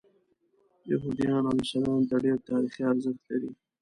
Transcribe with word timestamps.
یهودیانو 0.91 1.47
او 1.51 1.57
عیسویانو 1.61 2.07
ته 2.09 2.15
ډېر 2.25 2.37
تاریخي 2.49 2.81
ارزښت 2.91 3.21
لري. 3.29 3.49